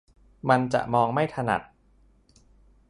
[0.49, 1.61] มันจะมองไม่ถนัด